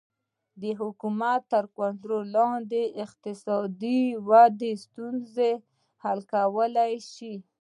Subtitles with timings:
[0.61, 5.51] د حکومت تر کنټرول لاندې اقتصادي وده ستونزې
[6.03, 7.33] هوارې کولی شي